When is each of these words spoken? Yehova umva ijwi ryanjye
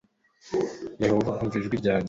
Yehova 1.03 1.31
umva 1.41 1.55
ijwi 1.59 1.75
ryanjye 1.81 1.99